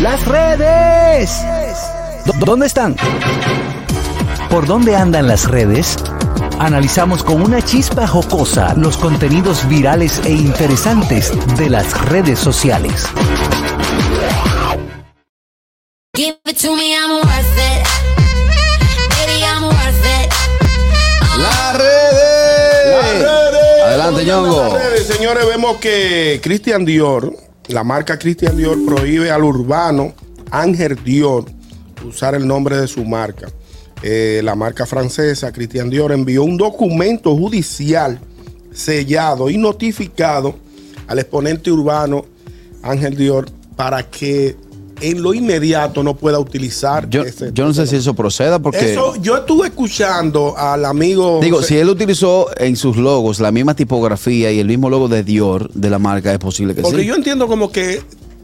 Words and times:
Las 0.00 0.24
redes. 0.26 1.30
¿Dó- 2.24 2.32
¿Dónde 2.44 2.66
están? 2.66 2.96
¿Por 4.50 4.66
dónde 4.66 4.94
andan 4.96 5.26
las 5.26 5.44
redes? 5.48 5.96
Analizamos 6.58 7.22
con 7.22 7.42
una 7.42 7.62
chispa 7.62 8.06
jocosa 8.06 8.74
los 8.76 8.96
contenidos 8.96 9.66
virales 9.68 10.20
e 10.24 10.30
interesantes 10.32 11.32
de 11.56 11.70
las 11.70 11.98
redes 12.08 12.38
sociales. 12.38 13.06
Worth 19.62 20.04
it. 20.06 20.32
Las 21.38 21.76
redes. 21.76 23.24
Adelante, 23.84 24.24
Ñongo. 24.24 24.72
Las 24.74 24.82
redes, 24.82 25.06
Señores, 25.06 25.46
vemos 25.46 25.76
que 25.78 26.40
Christian 26.42 26.84
Dior, 26.84 27.32
la 27.68 27.84
marca 27.84 28.18
Christian 28.18 28.56
Dior, 28.56 28.84
prohíbe 28.84 29.30
al 29.30 29.44
urbano 29.44 30.14
Ángel 30.50 30.96
Dior 31.02 31.44
usar 32.06 32.34
el 32.34 32.46
nombre 32.46 32.76
de 32.76 32.86
su 32.86 33.04
marca. 33.04 33.48
Eh, 34.02 34.40
la 34.44 34.54
marca 34.54 34.86
francesa 34.86 35.52
Christian 35.52 35.90
Dior 35.90 36.12
envió 36.12 36.44
un 36.44 36.56
documento 36.56 37.34
judicial 37.36 38.20
sellado 38.72 39.50
y 39.50 39.56
notificado 39.56 40.54
al 41.06 41.18
exponente 41.18 41.72
urbano 41.72 42.26
Ángel 42.82 43.16
Dior 43.16 43.50
para 43.74 44.02
que 44.08 44.56
en 45.00 45.22
lo 45.22 45.34
inmediato 45.34 46.02
no 46.02 46.14
pueda 46.16 46.38
utilizar 46.38 47.08
Yo, 47.10 47.22
ese- 47.22 47.50
yo 47.52 47.64
no 47.66 47.74
sé 47.74 47.86
si 47.86 47.96
eso 47.96 48.14
proceda 48.14 48.58
porque. 48.58 48.92
Eso, 48.92 49.14
yo 49.20 49.36
estuve 49.36 49.68
escuchando 49.68 50.56
al 50.56 50.84
amigo. 50.84 51.40
Digo, 51.42 51.58
José- 51.58 51.68
si 51.68 51.78
él 51.78 51.88
utilizó 51.90 52.46
en 52.58 52.76
sus 52.76 52.96
logos 52.96 53.40
la 53.40 53.52
misma 53.52 53.74
tipografía 53.74 54.50
y 54.52 54.58
el 54.60 54.66
mismo 54.68 54.88
logo 54.90 55.08
de 55.08 55.22
Dior 55.22 55.70
de 55.72 55.90
la 55.90 55.98
marca, 55.98 56.32
es 56.32 56.38
posible 56.38 56.74
que 56.74 56.82
Porque 56.82 57.02
sí. 57.02 57.06
yo 57.06 57.14
entiendo 57.14 57.46
como 57.48 57.70
que, 57.70 58.00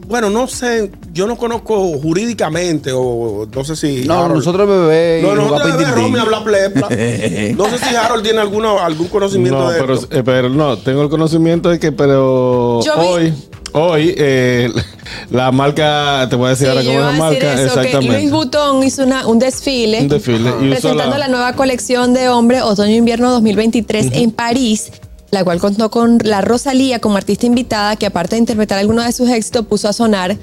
bueno, 0.09 0.31
no 0.31 0.47
sé, 0.49 0.91
yo 1.13 1.27
no 1.27 1.37
conozco 1.37 1.97
jurídicamente 1.99 2.91
o 2.93 3.47
no 3.55 3.65
sé 3.65 3.77
si. 3.77 4.05
no, 4.05 4.15
Harold- 4.27 4.35
nosotros 4.37 4.69
bebé 4.69 5.21
y 5.21 5.23
No, 5.23 5.35
no, 5.35 5.45
jugar 5.47 5.67
no, 5.67 5.77
pintintín. 5.77 5.95
Romy 6.05 6.19
habla 6.19 6.45
plepla. 6.45 6.89
No 7.57 7.65
sé 7.71 7.79
si 7.79 7.95
Harold 7.95 8.23
tiene 8.23 8.41
alguno, 8.41 8.79
algún 8.81 9.09
conocimiento 9.09 9.59
No, 9.61 9.71
de 9.71 9.81
pero, 9.81 9.95
esto. 9.95 10.09
eh, 10.17 10.23
pero 10.25 10.49
no, 10.49 10.77
tengo 10.79 11.03
el 11.03 11.09
conocimiento 11.09 11.69
de 11.71 11.79
que, 11.79 11.93
pero 11.93 12.81
Yo 12.83 13.17
vi- 13.19 13.33
hoy, 13.73 14.15
eh, 14.17 14.71
la 15.31 15.51
marca, 15.53 16.27
te 16.31 16.37
voy 16.37 16.47
a 16.47 16.51
decir 16.51 16.67
Sí, 16.67 16.71
ahora 16.71 16.85
cómo 16.85 16.99
es 16.99 17.05
la 17.05 17.13
marca, 17.13 17.53
eso, 17.55 17.81
exactamente. 17.81 18.31
Vuitton 18.31 18.83
hizo 18.83 19.05
una- 19.05 19.27
un 19.27 19.39
desfile, 19.39 20.01
Un 20.03 20.09
desfile. 20.09 20.51
y 20.61 20.71
usó 20.71 20.81
presentando 20.81 21.11
la... 21.19 21.19
la, 21.19 21.29
nueva 21.29 21.53
colección 21.55 22.15
de 22.15 22.29
hombre 22.29 22.63
otoño-invierno 22.63 23.31
2023 23.31 24.09
en 24.13 24.31
París, 24.31 24.93
la 25.31 25.45
cual 25.45 25.59
contó 25.61 25.91
con 25.91 26.19
la 26.23 26.41
Rosalía 26.43 26.99
como 26.99 27.17
artista 27.17 27.47
invitada, 27.47 27.97
que 27.97 28.07
aparte 28.07 28.37
de 28.37 28.41
interpretar 28.41 28.79
algunos 28.79 29.07
de 29.07 29.13
sus 29.13 29.29
éxitos, 29.31 29.67
puso 29.67 29.89
a 29.89 29.93
sonar 29.93 30.37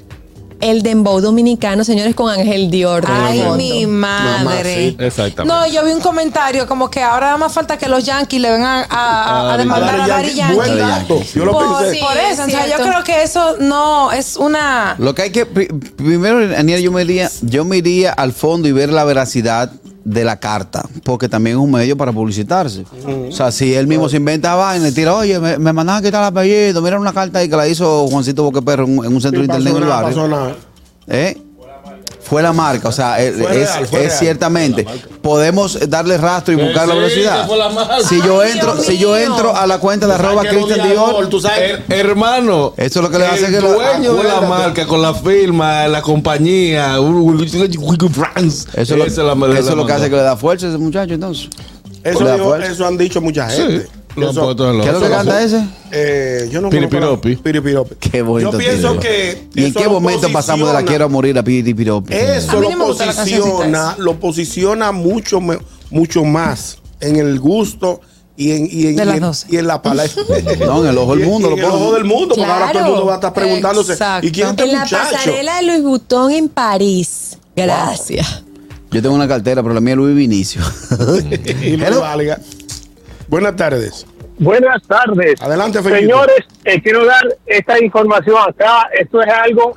el 0.60 0.82
dembow 0.82 1.20
dominicano, 1.20 1.84
señores, 1.84 2.14
con 2.14 2.30
Ángel 2.30 2.70
Dior. 2.70 3.04
Ay, 3.08 3.42
mi 3.56 3.86
madre. 3.86 4.90
sí. 4.90 4.96
Exactamente. 4.98 5.44
No, 5.44 5.66
yo 5.66 5.84
vi 5.84 5.92
un 5.92 6.00
comentario 6.00 6.66
como 6.66 6.90
que 6.90 7.02
ahora 7.02 7.26
nada 7.26 7.38
más 7.38 7.52
falta 7.52 7.76
que 7.78 7.88
los 7.88 8.04
Yankees 8.04 8.40
le 8.40 8.50
vengan 8.50 8.84
a, 8.88 8.94
a- 8.94 9.50
a 9.50 9.54
Ah, 9.54 9.56
demandar 9.56 10.00
a 10.00 10.06
Daddy 10.06 10.34
Yankee, 10.34 10.54
Buen 10.54 10.76
Yankee. 10.76 10.80
dato. 11.14 11.22
Yo 11.34 11.44
lo 11.44 11.52
Por, 11.52 11.82
pensé. 11.82 12.00
por 12.00 12.16
eso, 12.16 12.42
es 12.42 12.48
o 12.48 12.50
sea, 12.50 12.66
yo 12.66 12.76
creo 12.84 13.02
que 13.04 13.22
eso 13.22 13.56
no 13.60 14.12
es 14.12 14.36
una... 14.36 14.96
Lo 14.98 15.14
que 15.14 15.22
hay 15.22 15.30
que. 15.30 15.46
pri- 15.46 15.68
Primero, 15.96 16.56
Aniel, 16.56 16.80
yo 16.82 16.92
me 16.92 17.02
iría, 17.02 17.30
yo 17.42 17.64
me 17.64 17.78
iría 17.78 18.12
al 18.12 18.32
fondo 18.32 18.68
y 18.68 18.72
ver 18.72 18.90
la 18.92 19.04
veracidad 19.04 19.70
de 20.04 20.24
la 20.24 20.38
carta, 20.40 20.82
porque 21.04 21.28
también 21.28 21.56
es 21.56 21.62
un 21.62 21.70
medio 21.70 21.96
para 21.96 22.12
publicitarse. 22.12 22.84
O 23.28 23.32
sea, 23.32 23.50
si 23.52 23.74
él 23.74 23.86
mismo 23.86 24.08
se 24.08 24.16
inventa 24.16 24.54
vaina 24.54 24.88
y 24.88 24.92
tira, 24.92 25.14
oye, 25.14 25.38
me, 25.38 25.58
me 25.58 25.72
mandaban 25.72 26.02
a 26.02 26.06
quitar 26.06 26.22
el 26.22 26.28
apellido, 26.28 26.80
mira 26.82 26.98
una 26.98 27.12
carta 27.12 27.38
ahí 27.40 27.48
que 27.48 27.56
la 27.56 27.68
hizo 27.68 28.06
Juancito 28.08 28.42
Boqueperro 28.44 28.84
en, 28.84 28.98
un- 28.98 29.04
en 29.04 29.14
un 29.14 29.20
centro 29.20 29.40
de 29.40 29.46
internet 29.46 29.72
en 29.76 29.82
el 29.82 29.88
barrio. 29.88 30.08
¿Eh? 31.06 31.42
Fue 32.30 32.42
la 32.42 32.52
marca, 32.52 32.88
o 32.88 32.92
sea, 32.92 33.20
es, 33.20 33.34
Fue 33.36 33.42
es- 33.62 33.68
real, 33.74 33.86
fue 33.88 34.00
es 34.04 34.06
real. 34.06 34.18
ciertamente. 34.20 34.86
Podemos 35.20 35.78
darle 35.90 36.16
rastro 36.16 36.54
y 36.54 36.56
Que 36.58 36.62
buscar 36.62 36.86
la 36.86 36.94
velocidad. 36.94 37.42
que 37.42 37.48
fue 37.48 37.58
la 37.58 37.68
marca. 37.70 38.00
Si 38.08 38.22
yo 38.22 38.42
entro, 38.44 38.80
si 38.80 38.98
yo 38.98 39.16
entro 39.18 39.54
a 39.56 39.66
la 39.66 39.78
cuenta 39.78 40.06
de 40.06 40.14
arroba 40.14 40.36
¿Sabes 40.44 40.50
que 40.50 40.56
Christian 40.56 40.78
los 40.78 40.88
Dior, 41.10 41.28
tú 41.28 41.40
sabes 41.40 41.80
Her- 41.80 41.82
hermano, 41.92 42.72
Eso 42.76 43.00
es 43.00 43.02
lo 43.04 43.10
que 43.10 43.18
le 43.18 43.26
hace 43.26 43.46
el 43.46 43.52
que 43.52 43.60
la- 43.60 43.68
dueño 43.72 44.14
de 44.14 44.22
la 44.24 44.40
marca 44.42 44.86
con 44.86 45.02
la 45.02 45.12
firma, 45.12 45.88
la 45.88 46.00
compañía, 46.02 46.96
France. 48.12 48.68
eso, 48.74 48.80
es 48.80 48.90
lo, 48.90 49.04
Esa 49.04 49.22
es 49.22 49.26
la- 49.26 49.32
eso 49.32 49.46
la 49.48 49.58
es 49.58 49.66
lo 49.76 49.86
que 49.86 49.92
hace 49.92 50.08
que 50.10 50.16
le 50.16 50.22
da 50.22 50.36
fuerza 50.36 50.66
a 50.66 50.68
ese 50.70 50.78
muchacho 50.78 51.14
entonces. 51.14 51.48
Eso, 52.04 52.24
dijo- 52.24 52.84
han 52.86 52.96
dicho 52.96 53.20
mucha 53.20 53.48
gente. 53.50 53.82
Sí, 53.82 53.88
¿Qué 54.14 54.24
es 54.24 54.34
lo 54.34 55.00
que 55.00 55.08
canta 55.08 55.42
ese? 55.42 55.64
Eh, 55.92 56.48
yo 56.52 56.60
no 56.60 56.68
Piripiropi. 56.70 57.36
Piripiropi. 57.36 57.94
Qué 57.96 58.22
bonito 58.22 58.52
Yo 58.52 58.58
pienso 58.58 58.92
tío. 58.92 59.00
que. 59.00 59.48
¿Y 59.54 59.64
en 59.66 59.74
qué 59.74 59.88
momento 59.88 60.30
pasamos 60.32 60.68
de 60.68 60.74
la 60.74 60.82
quiero 60.84 61.08
morir 61.08 61.38
a 61.38 61.42
Piri 61.42 61.74
Piropi? 61.74 62.12
Eso 62.14 62.58
A 62.58 62.60
lo 62.60 62.70
posiciona, 62.78 63.94
lo 63.98 64.14
posiciona 64.18 64.92
mucho, 64.92 65.40
mucho 65.90 66.24
más 66.24 66.78
en 67.00 67.16
el 67.16 67.38
gusto 67.40 68.00
y 68.36 68.52
en, 68.52 68.68
y 68.70 68.86
en, 68.88 68.96
De 68.96 69.02
y 69.02 69.06
las 69.06 69.14
en- 69.16 69.20
12. 69.22 69.46
y 69.50 69.56
en 69.58 69.66
la 69.66 69.82
palabra. 69.82 70.12
No, 70.66 70.82
en 70.84 70.90
el 70.90 70.98
ojo 70.98 71.14
del 71.16 71.26
mundo 71.26 71.52
En 71.52 71.58
el 71.58 71.64
ojo 71.64 71.92
del 71.94 72.04
mundo, 72.04 72.34
porque 72.34 72.44
ahora 72.44 72.72
todo 72.72 72.82
el 72.82 72.88
mundo 72.90 73.06
va 73.06 73.12
a 73.12 73.16
estar 73.16 73.32
preguntándose. 73.34 73.92
Exacto. 73.92 74.26
¿Y 74.26 74.30
quién 74.32 74.46
es 74.48 74.52
este 74.52 74.64
En 74.64 74.72
la 74.72 74.80
pasarela 74.88 75.56
de 75.56 75.62
Louis 75.66 75.82
Vuitton 75.82 76.32
en 76.32 76.48
París. 76.48 77.38
Gracias. 77.56 78.42
Yo 78.90 79.00
tengo 79.00 79.14
una 79.14 79.28
cartera, 79.28 79.62
pero 79.62 79.72
la 79.74 79.80
mía 79.80 79.92
es 79.92 79.98
Luis 79.98 80.16
Vinicio. 80.16 80.62
Y 81.64 81.76
no 81.76 81.86
Hello. 81.86 82.00
valga. 82.00 82.40
Buenas 83.30 83.54
tardes. 83.56 84.06
Buenas 84.38 84.82
tardes. 84.86 85.40
Adelante, 85.40 85.80
Fellito. 85.82 86.00
Señores, 86.00 86.46
eh, 86.64 86.82
quiero 86.82 87.04
dar 87.04 87.22
esta 87.46 87.82
información 87.82 88.36
acá. 88.48 88.88
Esto 88.98 89.22
es 89.22 89.28
algo, 89.32 89.74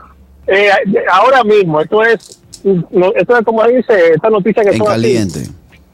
eh, 0.48 0.70
ahora 1.12 1.44
mismo, 1.44 1.80
esto 1.82 2.04
es, 2.04 2.42
esto 3.16 3.38
es 3.38 3.46
como 3.46 3.64
dice 3.68 4.14
esta 4.16 4.30
noticia 4.30 4.64
que 4.64 4.70
en 4.70 4.84
caliente. 4.84 5.42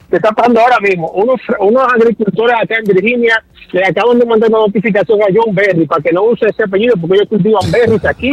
que 0.08 0.16
está 0.16 0.32
pasando 0.32 0.60
ahora 0.60 0.80
mismo. 0.80 1.10
Unos, 1.10 1.40
unos 1.58 1.82
agricultores 1.92 2.56
acá 2.62 2.76
en 2.78 2.84
Virginia 2.84 3.44
le 3.72 3.84
acaban 3.84 4.18
de 4.18 4.24
mandar 4.26 4.48
una 4.50 4.60
notificación 4.60 5.20
a 5.22 5.26
John 5.34 5.54
Berry 5.54 5.86
para 5.86 6.02
que 6.02 6.12
no 6.12 6.24
use 6.24 6.48
ese 6.48 6.62
apellido 6.64 6.94
porque 7.00 7.16
ellos 7.16 7.28
cultivan 7.28 7.70
berries 7.70 8.04
aquí 8.04 8.32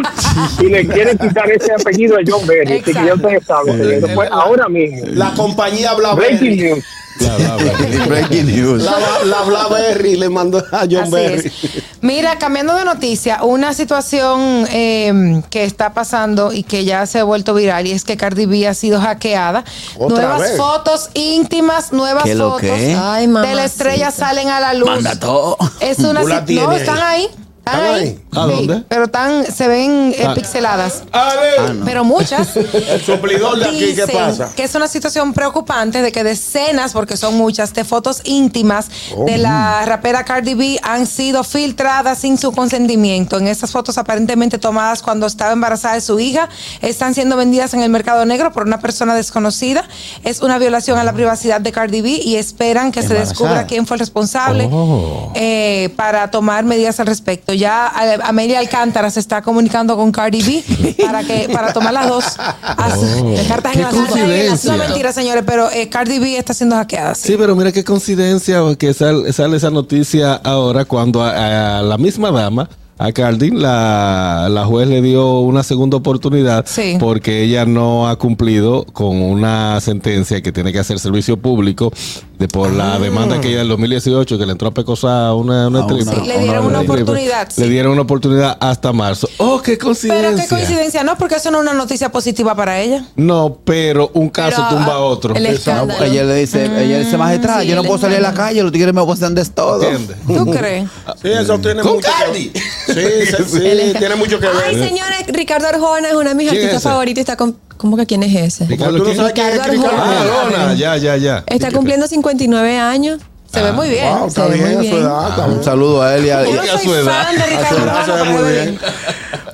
y 0.62 0.66
le 0.70 0.88
quieren 0.88 1.18
quitar 1.18 1.50
ese 1.52 1.74
apellido 1.74 2.18
de 2.18 2.24
John 2.28 2.48
Berry. 2.48 2.74
Así 2.74 2.84
que 2.84 2.94
ya 2.94 3.02
Exacto. 3.02 3.28
ustedes 3.28 3.46
saben. 3.46 4.32
Ahora 4.32 4.70
mismo. 4.70 5.06
La 5.14 5.34
compañía 5.34 5.94
Breaking 5.94 6.40
Blackberry. 6.40 6.62
news. 6.62 6.86
Bla, 7.20 7.38
bla. 7.38 7.58
Breaking 8.08 8.46
news. 8.48 8.84
La, 8.84 8.98
la 9.26 9.42
Blackberry 9.42 10.16
le 10.16 10.30
mandó 10.30 10.60
a 10.72 10.86
John 10.90 11.04
Así 11.04 11.12
Berry. 11.12 11.48
es. 11.48 11.84
Mira, 12.02 12.38
cambiando 12.38 12.76
de 12.76 12.86
noticia, 12.86 13.44
una 13.44 13.74
situación 13.74 14.68
eh, 14.72 15.42
que 15.50 15.64
está 15.64 15.94
pasando 15.94 16.54
y 16.54 16.64
que 16.64 16.86
ya 16.86 17.06
se 17.06 17.20
ha 17.20 17.24
vuelto 17.24 17.54
viral 17.54 17.88
y 17.88 17.92
es 17.92 18.04
que 18.04 18.18
Cardi 18.18 18.46
B 18.46 18.68
ha 18.68 18.74
sido 18.74 19.00
hackeada. 19.02 19.64
¿Otra 19.98 20.28
nuevas 20.28 20.42
vez? 20.42 20.58
fotos 20.58 21.10
íntimas, 21.14 21.92
nuevas 21.92 22.24
¿Qué 22.24 22.36
lo 22.36 22.52
fotos? 22.52 22.70
Ay, 22.70 23.28
de 23.28 23.56
la 23.56 23.66
estrella 23.66 24.12
salen 24.12 24.50
a 24.50 24.60
la 24.60 24.74
luz. 24.74 24.90
Manda 24.90 25.20
todo. 25.20 25.58
Es 25.80 26.00
una 26.00 26.24
la 26.24 26.42
no 26.42 26.72
están 26.74 27.00
ahí. 27.02 27.28
¿A 27.68 28.00
Sí, 28.00 28.18
dónde? 28.32 28.84
Pero 28.88 29.06
están, 29.06 29.46
se 29.46 29.68
ven 29.68 30.14
eh, 30.18 30.26
Ah. 30.28 30.34
pixeladas. 30.34 31.04
Ale. 31.12 31.82
Pero 31.86 32.04
muchas. 32.04 32.56
El 32.58 33.02
suplidor 33.02 33.58
de 33.60 33.66
aquí, 33.66 33.96
¿qué 33.96 34.08
pasa? 34.08 34.52
Que 34.56 34.64
es 34.64 34.76
una 34.76 34.88
situación 34.88 35.34
preocupante 35.34 36.02
de 36.02 36.12
que 36.12 36.24
decenas, 36.24 36.94
porque 36.94 37.18
son 37.18 37.36
muchas, 37.36 37.74
de 37.74 37.84
fotos 37.84 38.22
íntimas 38.26 38.88
Oh. 39.16 39.26
de 39.26 39.38
la 39.38 39.84
rapera 39.86 40.24
Cardi 40.26 40.54
B 40.54 40.80
han 40.84 41.06
sido 41.08 41.44
filtradas 41.44 42.20
sin 42.20 42.38
su 42.38 42.52
consentimiento. 42.52 43.38
En 43.38 43.48
estas 43.48 43.72
fotos 43.72 43.98
aparentemente 43.98 44.58
tomadas 44.58 45.02
cuando 45.02 45.26
estaba 45.28 45.52
embarazada 45.54 45.96
de 45.96 46.02
su 46.02 46.20
hija, 46.20 46.50
están 46.82 47.14
siendo 47.14 47.38
vendidas 47.38 47.74
en 47.74 47.82
el 47.82 47.90
mercado 47.90 48.26
negro 48.26 48.52
por 48.52 48.66
una 48.68 48.80
persona 48.80 49.16
desconocida. 49.16 49.88
Es 50.24 50.42
una 50.42 50.58
violación 50.60 50.98
a 51.00 51.04
la 51.04 51.14
privacidad 51.14 51.62
de 51.62 51.72
Cardi 51.72 52.02
B 52.02 52.10
y 52.24 52.36
esperan 52.36 52.92
que 52.92 53.02
se 53.02 53.14
descubra 53.14 53.66
quién 53.66 53.86
fue 53.88 53.96
el 53.96 54.00
responsable 54.00 54.68
Oh. 54.72 55.32
eh, 55.36 55.90
para 55.96 56.30
tomar 56.32 56.64
medidas 56.66 57.00
al 57.00 57.08
respecto. 57.08 57.54
Ya 57.58 57.88
Amelia 58.24 58.60
Alcántara 58.60 59.10
se 59.10 59.20
está 59.20 59.42
comunicando 59.42 59.96
con 59.96 60.12
Cardi 60.12 60.42
B 60.42 60.96
para 61.04 61.24
que 61.24 61.50
para 61.52 61.74
tomar 61.74 61.94
las 61.94 62.08
dos 62.08 62.26
as- 62.62 63.00
de 63.02 63.84
coincidencia. 63.90 64.72
No 64.72 64.78
mentira, 64.78 65.12
señores, 65.14 65.44
pero 65.46 65.72
eh, 65.72 65.90
Cardi 65.90 66.20
B 66.20 66.38
está 66.38 66.54
siendo 66.54 66.76
hackeada. 66.76 67.16
sí. 67.16 67.28
Sí, 67.30 67.36
pero 67.38 67.56
mira 67.56 67.72
qué 67.72 67.84
coincidencia 67.84 68.62
que 68.78 68.94
sal- 68.94 69.32
sale 69.34 69.58
esa 69.58 69.70
noticia 69.70 70.34
ahora 70.36 70.86
cuando 70.86 71.24
a, 71.24 71.80
a 71.80 71.82
la 71.82 71.98
misma 71.98 72.32
dama, 72.32 72.70
a 73.00 73.12
Cardi, 73.12 73.52
la, 73.52 74.48
la 74.50 74.66
juez 74.66 74.88
le 74.88 75.02
dio 75.02 75.40
una 75.40 75.62
segunda 75.64 75.98
oportunidad 75.98 76.66
Sí. 76.68 76.98
porque 77.00 77.44
ella 77.44 77.66
no 77.66 78.08
ha 78.10 78.16
cumplido 78.18 78.86
con 78.92 79.22
una 79.22 79.80
sentencia 79.82 80.42
que 80.42 80.52
tiene 80.52 80.74
que 80.74 80.80
hacer 80.80 80.98
servicio 81.00 81.38
público 81.38 81.92
de 82.40 82.48
por 82.48 82.70
Ah. 82.70 82.74
la 82.74 83.00
demanda 83.00 83.40
que 83.42 83.50
ella 83.50 83.62
en 83.62 83.68
2018 83.68 84.38
que 84.38 84.46
le 84.46 84.52
entró 84.52 84.70
a 84.70 84.72
Pecosa 84.74 85.34
una, 85.34 85.68
una. 85.68 85.88
Sí, 85.88 86.22
le 86.28 86.40
dieron 86.40 86.66
una 86.66 86.82
oportunidad, 86.82 87.50
sí. 87.52 87.62
Le 87.62 87.70
dieron 87.70 87.92
una 87.94 88.02
oportunidad 88.02 88.58
hasta 88.60 88.92
marzo. 88.94 89.28
Oh, 89.38 89.62
qué 89.62 89.78
coincidencia. 89.78 90.30
Pero 90.30 90.42
qué 90.42 90.48
coincidencia, 90.48 91.04
no, 91.04 91.18
porque 91.18 91.36
eso 91.36 91.50
no 91.52 91.58
es 91.58 91.64
una 91.64 91.74
noticia 91.74 92.10
positiva 92.12 92.56
para 92.56 92.80
ella. 92.80 93.06
No, 93.16 93.58
pero 93.64 94.10
un 94.14 94.30
caso 94.30 94.58
Pero, 94.58 94.70
tumba 94.78 94.94
a 94.94 94.98
ah, 94.98 95.00
otro. 95.02 95.36
el 95.36 95.44
No, 95.44 95.50
escándalo. 95.50 96.04
ella 96.04 96.24
le 96.24 96.36
dice, 96.36 96.66
ella 96.66 97.00
dice, 97.00 97.18
magistrada, 97.18 97.62
sí, 97.62 97.68
yo 97.68 97.76
no 97.76 97.84
puedo 97.84 97.98
salir 98.00 98.18
a 98.18 98.22
la 98.22 98.34
calle, 98.34 98.62
los 98.64 98.72
tigres 98.72 98.94
me 98.94 99.02
botan 99.02 99.34
de 99.36 99.46
todo. 99.46 99.82
¿Entiendes? 99.84 100.18
¿Tú 100.28 100.46
crees? 100.52 100.90
Sí, 101.22 101.30
eso 101.30 101.58
tiene 101.60 101.82
Con 101.82 101.94
mucho 101.96 102.08
que- 102.08 102.24
Cardi. 102.26 102.52
Sí, 102.94 103.26
sí, 103.26 103.44
sí, 103.48 103.94
tiene 104.00 104.16
mucho 104.16 104.40
que 104.40 104.48
Ay, 104.48 104.76
ver. 104.76 104.88
señores, 104.88 105.18
Ricardo 105.28 105.68
Arjona 105.68 106.08
es 106.10 106.14
uno 106.16 106.30
de 106.30 106.36
mis 106.36 106.50
¿Quién 106.50 106.62
es 106.62 106.66
artistas 106.66 106.82
ese? 106.82 106.90
favoritos. 106.90 107.18
y 107.18 107.22
Está 107.22 107.36
con- 107.38 107.58
¿Cómo 107.78 107.96
que 107.98 108.06
quién 108.08 108.24
es 108.24 108.36
ese? 108.36 108.66
Ricardo, 108.66 108.98
¿Tú 108.98 109.04
no 109.10 109.16
sabes 109.16 109.34
quién 109.34 109.48
es 109.48 109.54
Ricardo 109.54 109.72
Ricardo 109.74 110.02
Arjona. 110.02 110.70
Ah, 110.70 110.74
ya, 110.74 110.98
ya, 110.98 111.16
ya. 111.18 111.44
Está 111.46 111.72
cumpliendo 111.72 112.08
59 112.08 112.78
años. 112.80 113.20
Se 113.54 113.62
ve 113.62 113.72
muy 113.72 113.88
bien. 113.90 114.10
Wow, 114.10 114.22
se 114.24 114.28
está 114.28 114.46
ve 114.48 114.56
bien, 114.56 114.66
muy 114.66 114.74
a 114.74 114.78
su 114.78 114.82
bien. 114.96 115.04
edad, 115.06 115.30
está 115.30 115.46
Un 115.46 115.64
saludo 115.64 116.02
a 116.02 116.16
él 116.18 116.26
y 116.26 116.30
a, 116.32 116.44
Yo 116.44 116.56
no 116.56 116.62
a 116.62 116.66
su 116.80 116.90
soy 116.90 117.00
edad. 117.00 117.24
fan 117.26 117.36
de 117.36 117.42
A 117.44 117.46
su 117.46 117.50
Ricardo 117.52 117.78
edad 117.84 118.06
se 118.06 118.12
ve 118.12 118.18
Arjona, 118.20 118.40
muy 118.42 118.52
bien. 118.52 118.80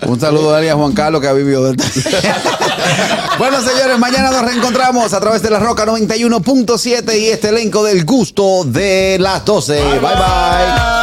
un 0.08 0.20
saludo 0.20 0.56
a 0.56 0.60
él 0.60 0.66
y 0.66 0.70
a 0.70 0.76
Juan 0.76 0.92
Carlos 0.94 1.22
que 1.22 1.28
ha 1.28 1.34
vivido 1.34 1.64
de 1.72 1.76
esto. 1.84 2.10
bueno, 3.38 3.62
señores, 3.62 4.00
mañana 4.00 4.32
nos 4.32 4.42
reencontramos 4.46 5.14
a 5.14 5.20
través 5.20 5.42
de 5.44 5.50
la 5.52 5.60
Roca 5.60 5.86
91.7 5.86 7.20
y 7.20 7.26
este 7.28 7.50
elenco 7.50 7.84
del 7.84 8.04
gusto 8.06 8.64
de 8.64 9.18
las 9.20 9.44
12. 9.46 9.74
bye. 9.84 10.00
bye. 10.00 11.03